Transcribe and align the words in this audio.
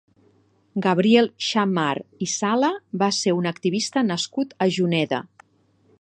Gabriel 0.85 1.29
Xammar 1.49 1.91
i 2.27 2.29
Sala 2.37 2.73
va 3.03 3.11
ser 3.21 3.37
un 3.43 3.51
activista 3.53 4.07
nascut 4.11 4.57
a 4.67 4.73
Juneda. 4.79 5.25